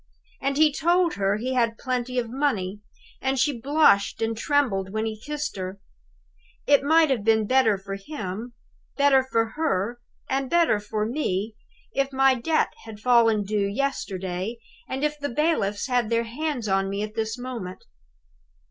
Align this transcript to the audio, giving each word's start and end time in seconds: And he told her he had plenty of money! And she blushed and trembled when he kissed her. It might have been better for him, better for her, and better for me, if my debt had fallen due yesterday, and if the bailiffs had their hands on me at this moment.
And 0.41 0.57
he 0.57 0.73
told 0.73 1.13
her 1.13 1.37
he 1.37 1.53
had 1.53 1.77
plenty 1.77 2.17
of 2.17 2.27
money! 2.27 2.81
And 3.21 3.37
she 3.37 3.61
blushed 3.61 4.19
and 4.19 4.35
trembled 4.35 4.91
when 4.91 5.05
he 5.05 5.21
kissed 5.23 5.57
her. 5.57 5.79
It 6.65 6.81
might 6.81 7.11
have 7.11 7.23
been 7.23 7.45
better 7.45 7.77
for 7.77 7.93
him, 7.93 8.53
better 8.97 9.21
for 9.21 9.49
her, 9.49 10.01
and 10.27 10.49
better 10.49 10.79
for 10.79 11.05
me, 11.05 11.55
if 11.93 12.11
my 12.11 12.33
debt 12.33 12.73
had 12.85 12.99
fallen 12.99 13.43
due 13.43 13.67
yesterday, 13.67 14.57
and 14.89 15.03
if 15.03 15.19
the 15.19 15.29
bailiffs 15.29 15.85
had 15.85 16.09
their 16.09 16.23
hands 16.23 16.67
on 16.67 16.89
me 16.89 17.03
at 17.03 17.13
this 17.13 17.37
moment. 17.37 17.83